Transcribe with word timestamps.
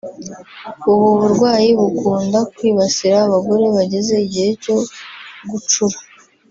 ubu 0.91 1.07
burwayi 1.19 1.69
bukunda 1.79 2.39
kwibasira 2.55 3.17
abagore 3.27 3.65
bageze 3.75 4.13
igihe 4.25 4.49
cyo 4.63 4.75
gucura 5.49 5.97